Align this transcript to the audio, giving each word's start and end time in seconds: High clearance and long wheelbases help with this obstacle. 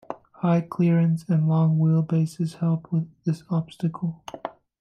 High 0.37 0.61
clearance 0.61 1.25
and 1.29 1.47
long 1.47 1.77
wheelbases 1.77 2.55
help 2.55 2.91
with 2.91 3.07
this 3.23 3.43
obstacle. 3.51 4.23